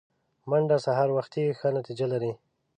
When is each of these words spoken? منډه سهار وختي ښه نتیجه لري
منډه 0.49 0.77
سهار 0.85 1.09
وختي 1.17 1.43
ښه 1.59 1.67
نتیجه 1.77 2.05
لري 2.13 2.31